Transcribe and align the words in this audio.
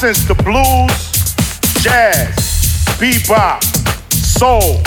since 0.00 0.24
the 0.24 0.34
blues, 0.34 1.12
jazz, 1.84 2.34
bebop, 2.96 3.62
soul, 4.10 4.80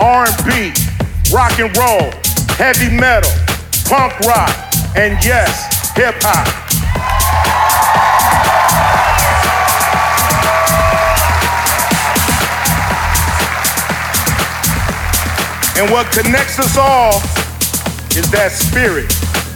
R&B, 0.00 0.72
rock 1.32 1.56
and 1.60 1.70
roll, 1.76 2.10
heavy 2.58 2.90
metal, 2.90 3.30
punk 3.86 4.18
rock, 4.26 4.50
and 4.96 5.24
yes, 5.24 5.94
hip 5.94 6.16
hop. 6.18 6.50
And 15.78 15.88
what 15.92 16.10
connects 16.10 16.58
us 16.58 16.76
all 16.76 17.18
is 18.18 18.28
that 18.32 18.50
spirit. 18.50 19.14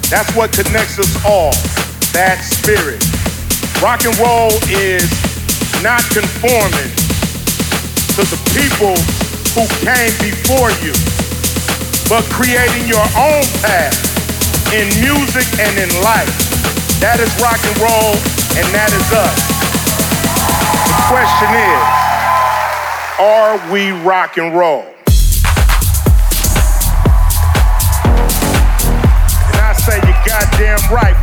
That's 0.09 0.33
what 0.37 0.53
connects 0.53 1.01
us 1.01 1.25
all. 1.25 1.51
That 2.13 2.39
spirit. 2.45 3.10
Rock 3.83 4.05
and 4.05 4.13
roll 4.19 4.53
is 4.69 5.09
not 5.83 6.05
conforming 6.13 6.93
to 8.13 8.23
the 8.29 8.37
people 8.53 8.93
who 9.57 9.65
came 9.81 10.13
before 10.21 10.69
you, 10.85 10.93
but 12.05 12.21
creating 12.29 12.85
your 12.87 13.01
own 13.17 13.41
path 13.65 13.97
in 14.77 14.85
music 15.01 15.49
and 15.65 15.79
in 15.81 15.89
life. 16.05 16.29
That 17.01 17.25
is 17.25 17.33
rock 17.41 17.57
and 17.57 17.77
roll, 17.81 18.13
and 18.61 18.69
that 18.77 18.93
is 18.93 19.09
us. 19.17 19.41
The 20.85 21.01
question 21.09 21.49
is, 21.57 21.83
are 23.17 23.57
we 23.73 23.97
rock 24.05 24.37
and 24.37 24.55
roll? 24.55 24.85
And 29.49 29.57
I 29.57 29.73
say 29.73 29.97
you're 30.05 30.25
goddamn 30.29 30.85
right 30.93 31.17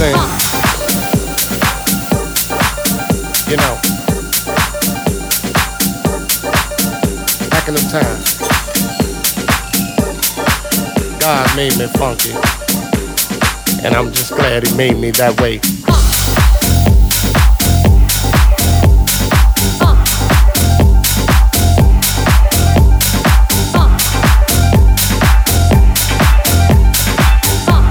saying? 0.00 0.16
You 3.50 3.56
know, 3.58 3.74
back 7.50 7.68
in 7.68 7.74
the 7.74 7.84
time, 7.92 8.16
God 11.20 11.54
made 11.54 11.76
me 11.76 11.86
funky, 11.98 12.32
and 13.84 13.94
I'm 13.94 14.10
just 14.10 14.32
glad 14.32 14.66
He 14.66 14.74
made 14.74 14.96
me 14.96 15.10
that 15.10 15.38
way. 15.38 15.60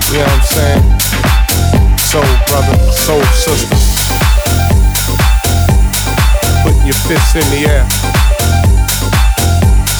You 0.09 0.17
know 0.17 0.23
what 0.25 0.33
I'm 0.33 0.41
saying? 0.41 0.98
brother, 2.49 2.77
soul 2.91 3.21
sister. 3.37 3.77
Putting 6.65 6.85
your 6.89 6.97
fists 7.05 7.37
in 7.37 7.45
the 7.53 7.69
air. 7.69 7.85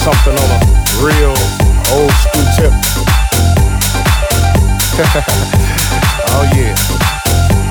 Something 0.02 0.34
on 0.34 0.50
a 0.50 0.60
real 0.98 1.34
old 1.94 2.10
school 2.18 2.46
tip. 2.58 2.74
oh 6.34 6.44
yeah. 6.50 6.74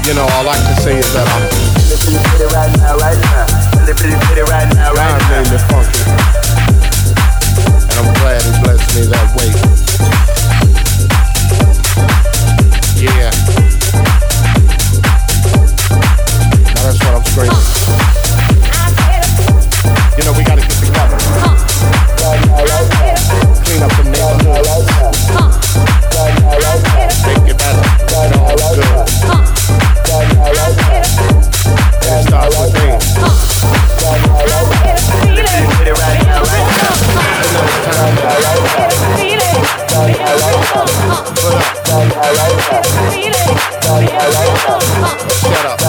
You 0.07 0.15
know, 0.15 0.23
all 0.23 0.47
I 0.47 0.55
can 0.55 0.75
say 0.81 0.97
is 0.97 1.11
that 1.13 1.27
I'm 1.27 1.43
right 2.55 2.71
now, 2.79 2.95
right 2.95 3.19
now. 3.19 3.45
Right 4.47 4.69
now, 4.73 4.93
right 4.93 5.19
now. 5.27 5.43
funky. 5.67 6.03
And 7.83 7.99
I'm 7.99 8.13
glad 8.15 8.41
he 8.41 8.51
blessed 8.63 8.95
me 8.95 9.01
that 9.11 9.27
way. 9.35 9.49
Yeah. 13.03 13.68
I'm 17.15 17.23
screaming. 17.25 17.55
You 20.17 20.23
know, 20.25 20.33
we 20.37 20.43
gotta 20.43 20.61
get. 20.61 20.69
Clean 23.63 23.83
up 23.83 23.91
the. 23.97 24.03
Make 27.25 27.49
it 27.49 27.57
better. 27.57 27.83
It. 28.81 29.09
Shut 45.49 45.81
up. 45.81 45.88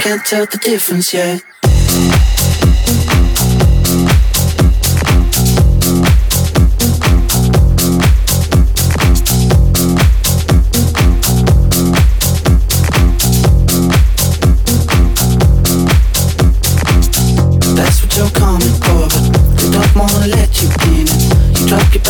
Can't 0.00 0.26
tell 0.26 0.46
the 0.46 0.58
difference 0.60 1.14
yet. 1.14 1.42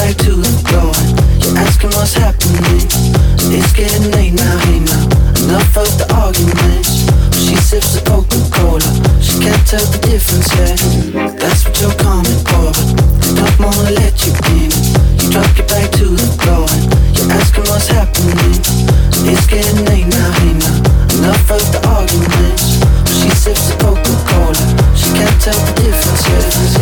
back 0.02 0.16
to 0.18 0.34
the 0.34 0.50
blowing. 0.66 1.10
You're 1.38 1.58
asking 1.62 1.94
what's 1.94 2.14
happening. 2.18 2.90
It's 3.54 3.70
getting 3.70 4.10
late 4.10 4.34
now, 4.34 4.58
hey 4.66 4.82
now. 4.82 5.04
Enough 5.46 5.78
of 5.78 5.90
the 5.94 6.06
arguments. 6.18 7.06
She 7.38 7.54
sips 7.54 7.94
the 7.94 8.02
Coca 8.02 8.34
Cola. 8.50 8.82
She 9.22 9.38
can't 9.38 9.62
tell 9.62 9.86
the 9.94 10.00
difference 10.02 10.50
yet. 10.58 10.78
That's 11.38 11.62
what 11.62 11.78
you're 11.78 11.98
coming 12.02 12.40
for. 12.50 12.74
Enough 13.30 13.54
wanna 13.62 13.94
let 14.02 14.14
you 14.26 14.34
in. 14.58 14.74
You 15.22 15.26
drop 15.30 15.50
your 15.54 15.70
back 15.70 15.86
to 16.02 16.06
the 16.10 16.28
blowing. 16.42 16.82
You're 17.14 17.30
asking 17.38 17.66
what's 17.70 17.86
happening. 17.86 18.58
It's 19.30 19.46
getting 19.46 19.86
late 19.86 20.10
now, 20.10 20.30
hey 20.42 20.54
now. 20.58 20.82
Enough 21.14 21.46
of 21.46 21.62
the 21.70 21.80
arguments. 21.86 22.82
She 23.22 23.30
sips 23.30 23.70
the 23.70 23.74
Coca 23.78 24.14
Cola. 24.34 24.66
She 24.98 25.14
can't 25.14 25.38
tell 25.38 25.58
the 25.62 25.72
difference 25.78 26.26
yet. 26.26 26.81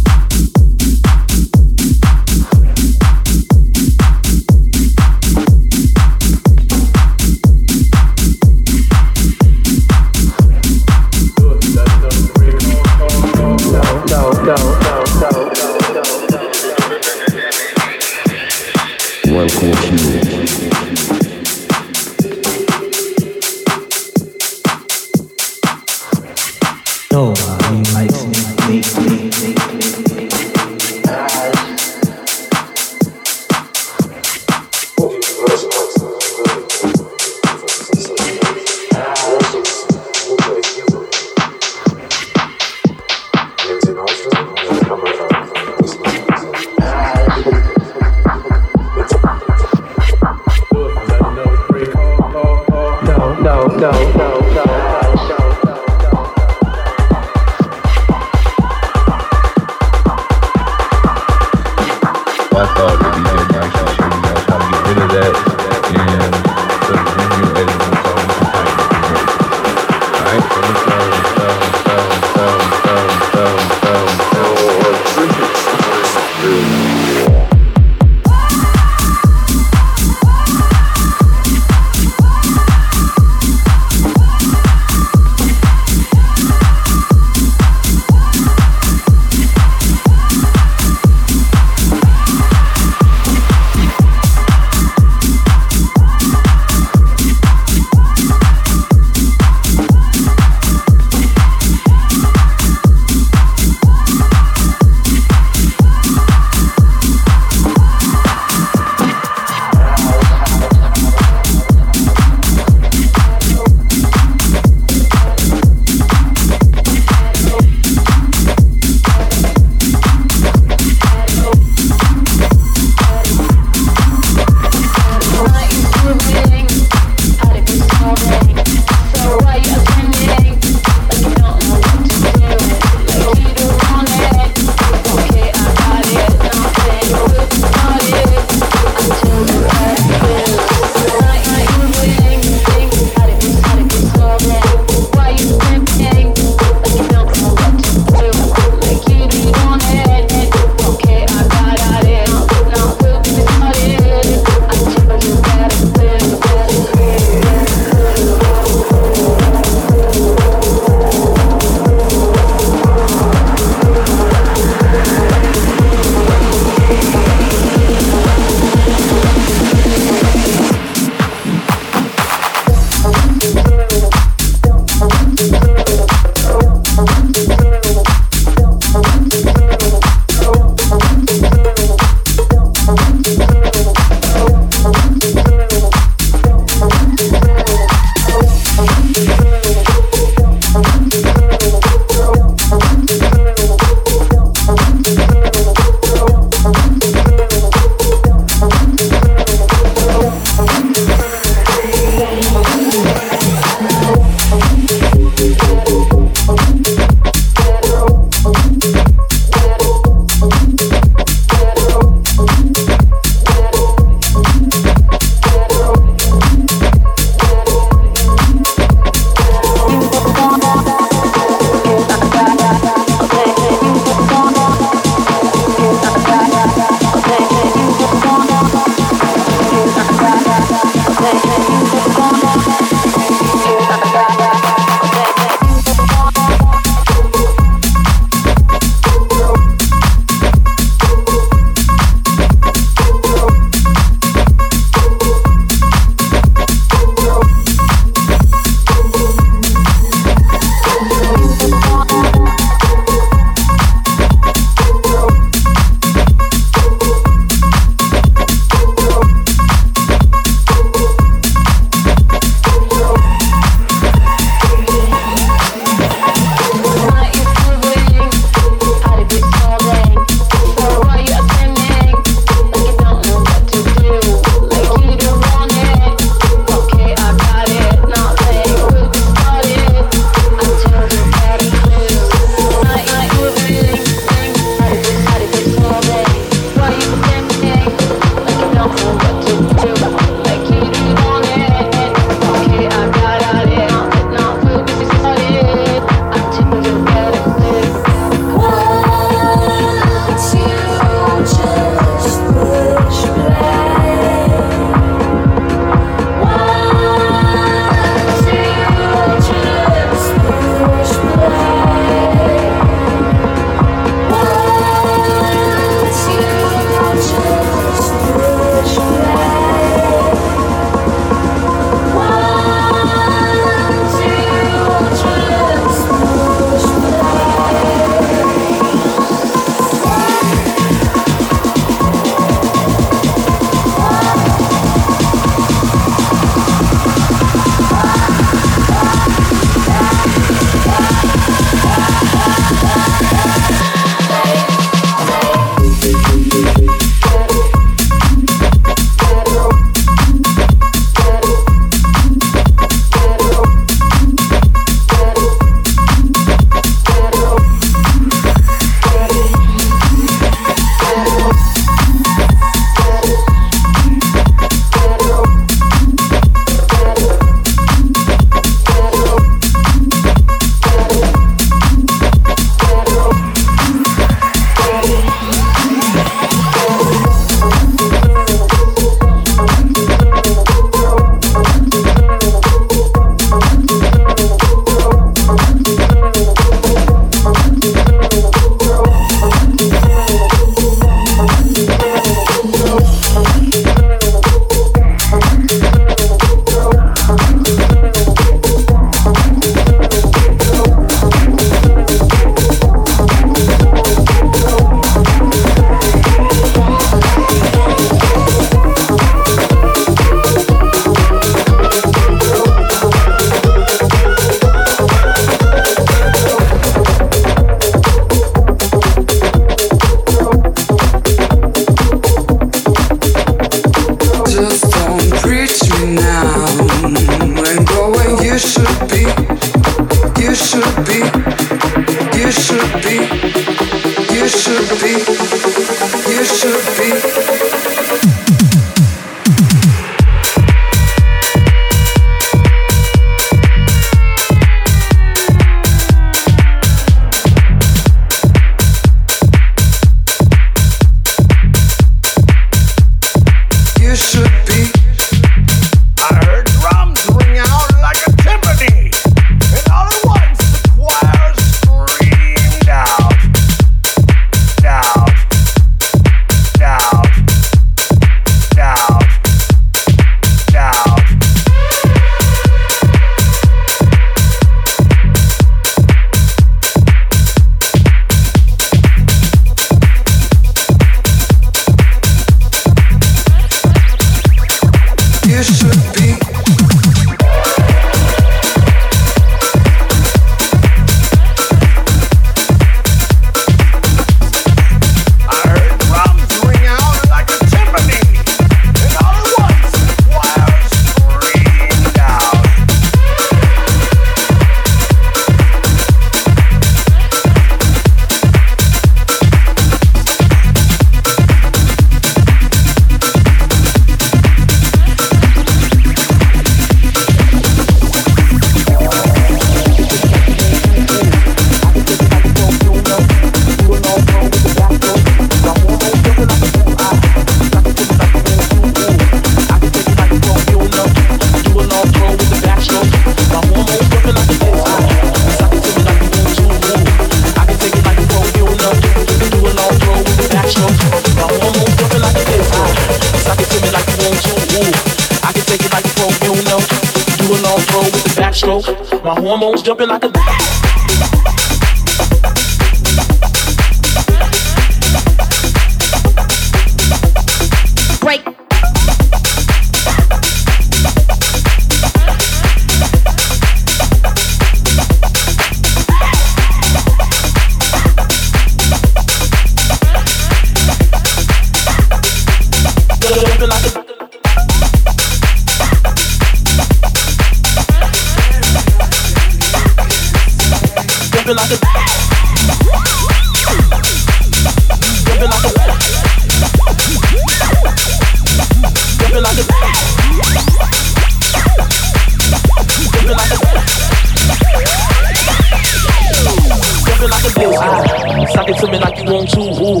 principles. 597.50 597.76
I 597.78 598.44
suck 598.52 598.68
it 598.68 598.76
to 598.78 598.90
me 598.90 598.98
like 598.98 599.18
you 599.18 599.24
want 599.32 599.50
to. 599.50 599.60
Ooh, 599.60 600.00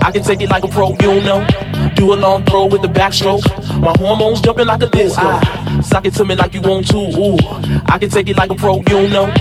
I 0.00 0.10
can 0.12 0.22
take 0.22 0.40
it 0.40 0.48
like 0.50 0.64
a 0.64 0.68
pro, 0.68 0.90
you 1.00 1.20
know. 1.22 1.46
Do 1.94 2.12
a 2.12 2.16
long 2.16 2.44
throw 2.44 2.66
with 2.66 2.82
the 2.82 2.88
backstroke. 2.88 3.44
My 3.80 3.94
hormones 3.98 4.40
jumping 4.40 4.66
like 4.66 4.82
a 4.82 4.88
disco. 4.88 5.22
Ah. 5.22 5.80
Suck 5.82 6.06
it 6.06 6.14
to 6.14 6.24
me 6.24 6.34
like 6.34 6.54
you 6.54 6.60
want 6.60 6.88
to. 6.88 6.96
Ooh, 6.96 7.36
I 7.86 7.98
can 7.98 8.10
take 8.10 8.28
it 8.28 8.36
like 8.36 8.50
a 8.50 8.54
pro, 8.54 8.76
you 8.88 9.08
know. 9.08 9.32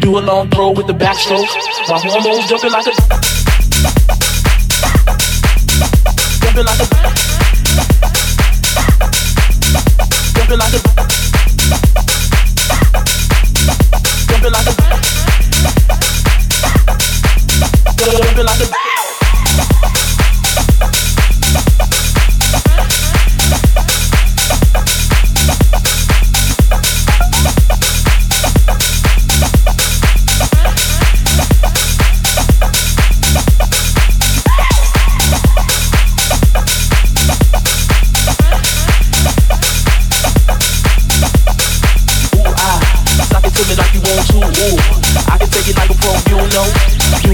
Do 0.00 0.18
a 0.18 0.20
long 0.20 0.50
throw 0.50 0.70
with 0.72 0.86
the 0.86 0.94
backstroke. 0.94 1.48
My 1.88 1.98
hormones 1.98 2.48
jumping 2.48 2.72
like 2.72 2.86
a 2.86 2.92
jumping 6.42 6.64
like 6.64 6.80
a 6.80 6.86
jumping 10.34 10.58
like 10.58 10.74
a 10.74 11.23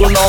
Radio. 0.01 0.10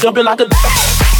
Jumping 0.00 0.24
like 0.24 0.40
a 0.40 1.17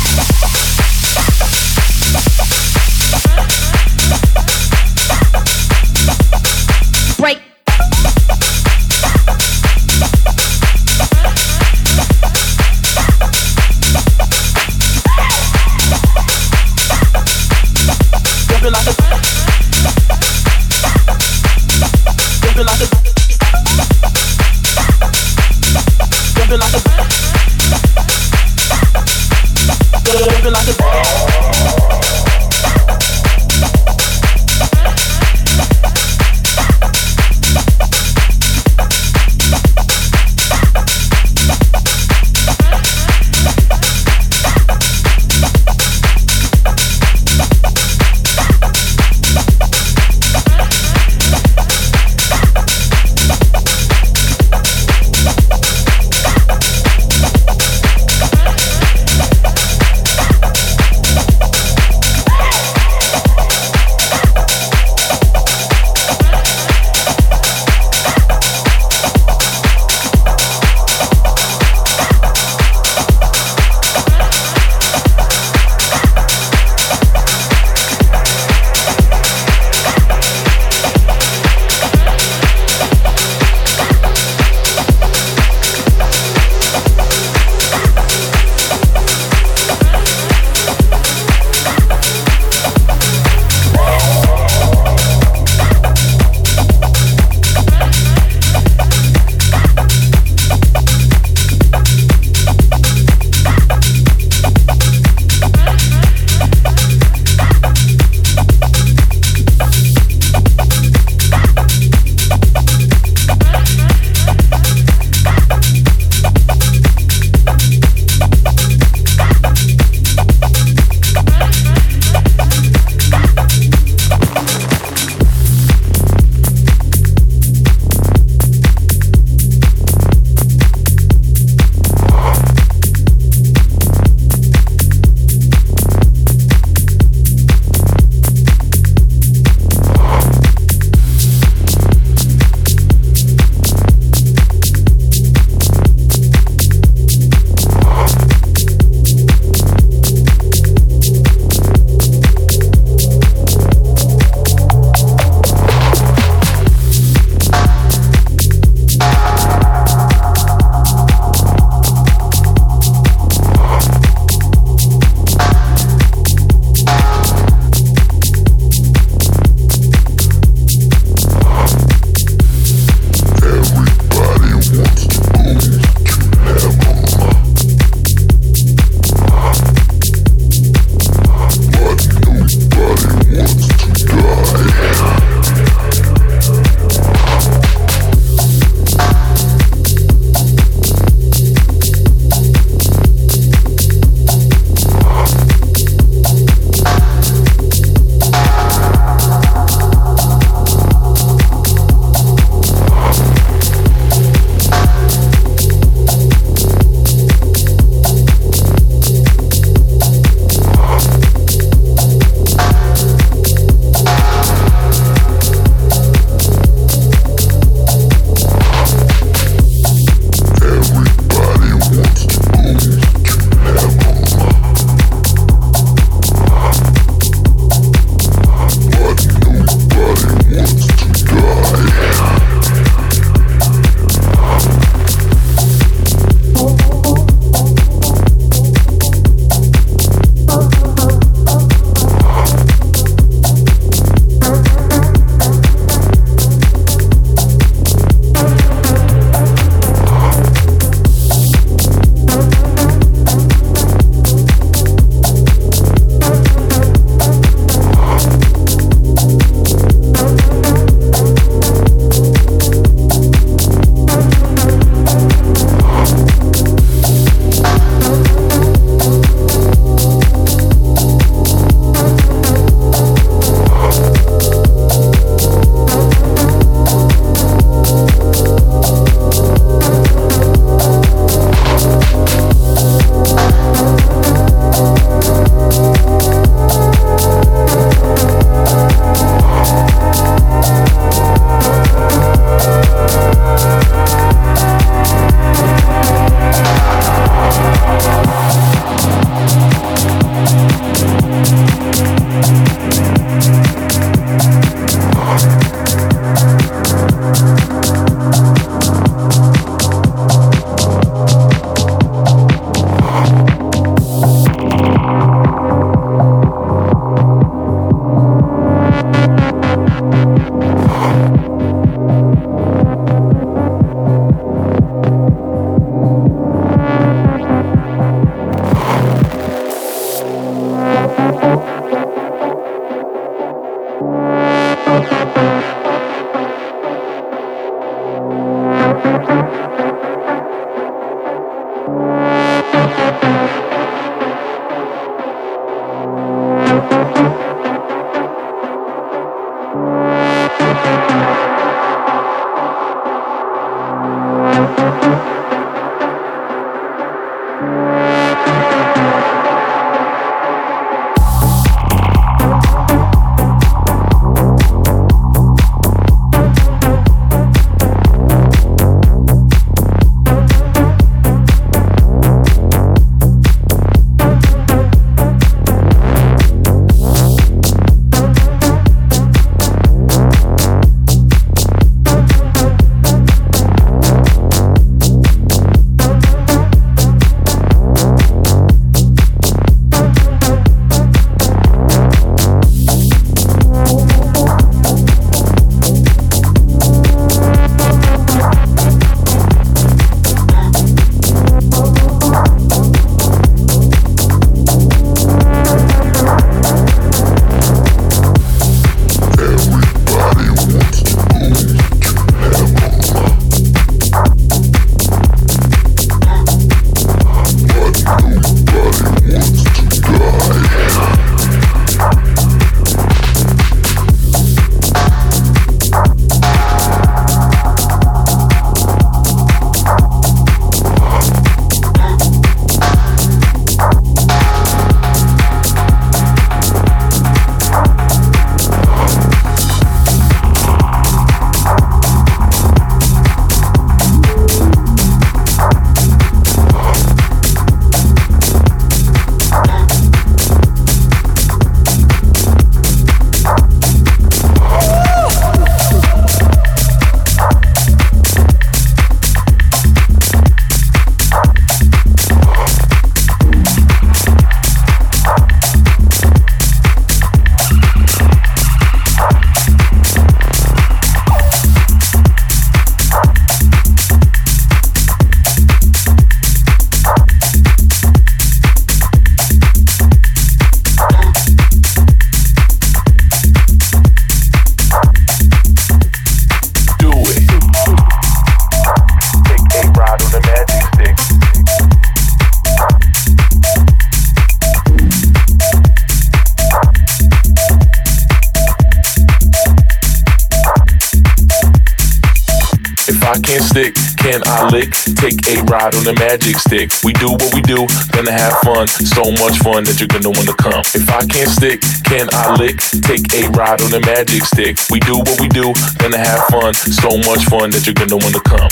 much 517.28 517.44
fun 517.44 517.68
that 517.68 517.84
you're 517.84 517.92
gonna 517.92 518.16
wanna 518.16 518.40
come. 518.40 518.70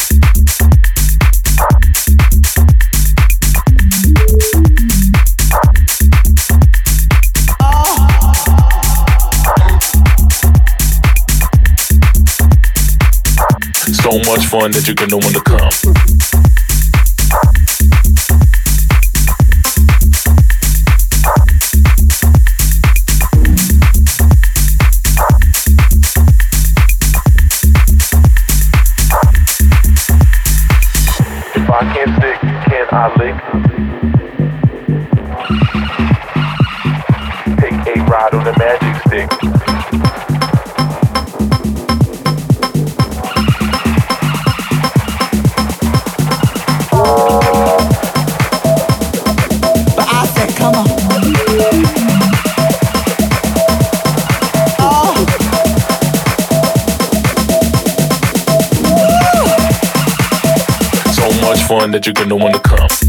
So 13.93 14.19
much 14.31 14.47
fun 14.47 14.71
that 14.71 14.85
you're 14.87 14.95
gonna 14.95 15.19
wanna 15.19 15.43
come. 15.43 16.16
that 61.97 62.05
you're 62.05 62.13
gonna 62.13 62.37
wanna 62.37 62.61
come. 62.61 63.06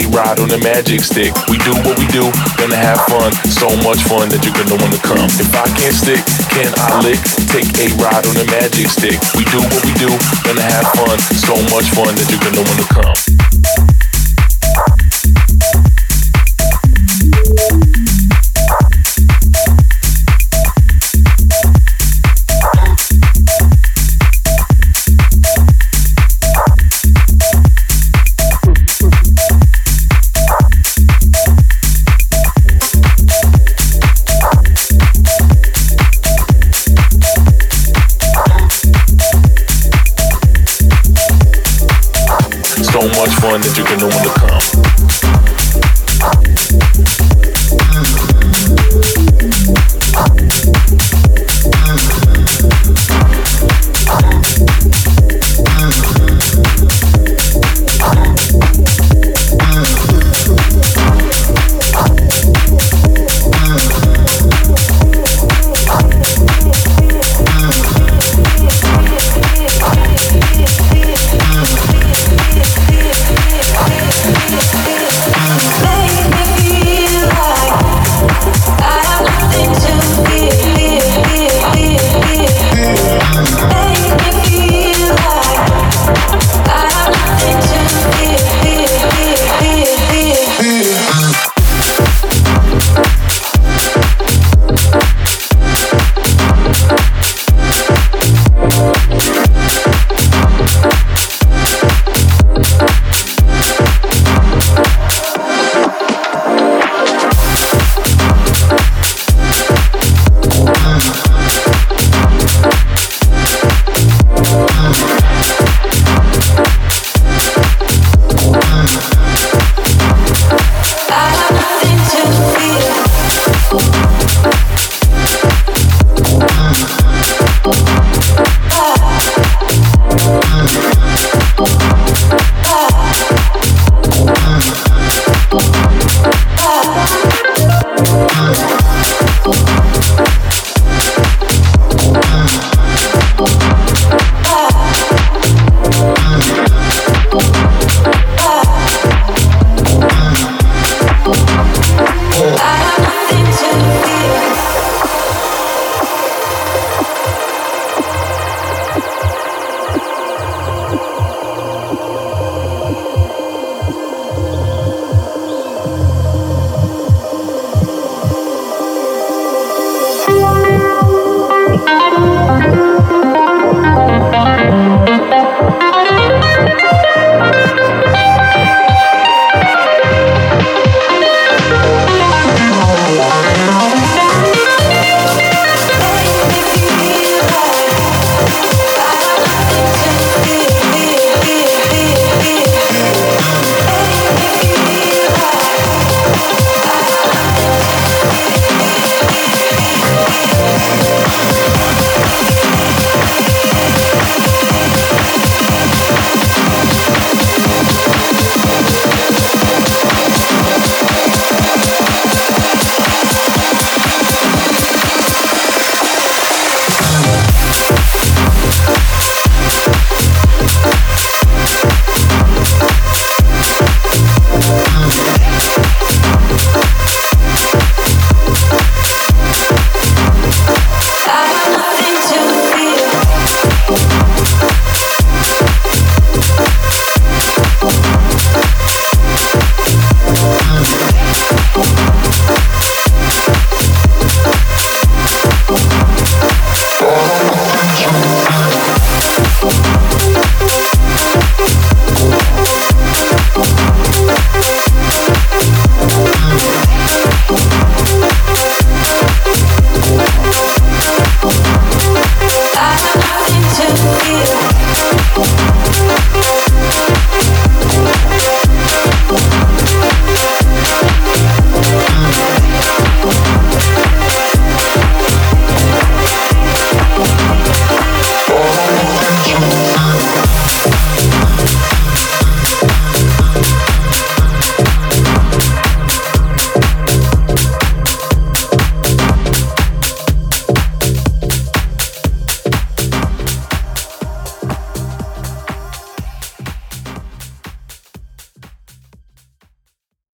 A 0.00 0.08
ride 0.16 0.40
on 0.40 0.48
the 0.48 0.56
magic 0.56 1.00
stick. 1.04 1.34
We 1.48 1.58
do 1.58 1.72
what 1.84 1.98
we 1.98 2.06
do, 2.08 2.32
gonna 2.56 2.76
have 2.76 3.04
fun. 3.04 3.32
So 3.52 3.68
much 3.84 4.00
fun 4.08 4.30
that 4.30 4.40
you're 4.40 4.56
gonna 4.56 4.80
wanna 4.80 4.96
come. 5.04 5.28
If 5.36 5.52
I 5.52 5.68
can't 5.76 5.92
stick, 5.92 6.24
can 6.48 6.72
I 6.78 7.04
lick? 7.04 7.20
Take 7.52 7.68
a 7.84 7.92
ride 8.00 8.24
on 8.24 8.32
the 8.32 8.48
magic 8.48 8.88
stick. 8.88 9.20
We 9.36 9.44
do 9.52 9.60
what 9.60 9.84
we 9.84 9.92
do, 10.00 10.08
gonna 10.48 10.64
have 10.64 10.88
fun. 10.96 11.18
So 11.44 11.52
much 11.68 11.92
fun 11.92 12.14
that 12.16 12.26
you're 12.32 12.40
gonna 12.40 12.64
wanna 12.64 12.88
come. 12.88 13.39
You're 43.76 43.86
gonna 43.86 44.06
wanna 44.06 44.39